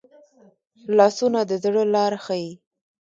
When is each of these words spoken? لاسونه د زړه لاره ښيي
لاسونه 0.97 1.39
د 1.49 1.51
زړه 1.63 1.83
لاره 1.93 2.19
ښيي 2.25 2.51